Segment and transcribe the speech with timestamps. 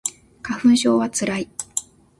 [0.41, 1.47] 花粉症はつらい